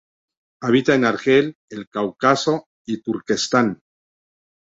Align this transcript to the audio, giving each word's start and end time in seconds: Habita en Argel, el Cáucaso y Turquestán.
Habita 0.61 0.95
en 0.95 1.05
Argel, 1.05 1.57
el 1.69 1.87
Cáucaso 1.87 2.65
y 2.87 3.03
Turquestán. 3.03 3.83